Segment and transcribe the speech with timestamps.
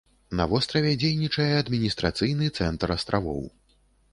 [0.37, 3.45] На востраве дзейнічае адміністрацыйны цэнтр астравоў.